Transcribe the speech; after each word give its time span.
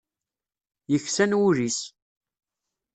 Yeksan 0.91 1.31
wul-is. 1.39 1.79